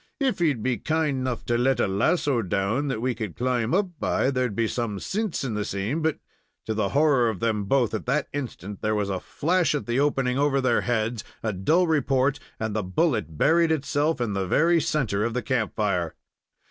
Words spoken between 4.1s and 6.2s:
there'd be some sinse in the same, but"